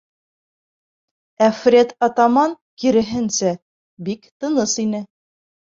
[1.47, 3.55] Ә Фред-атаман, киреһенсә,
[4.09, 5.09] бик тыныс ине.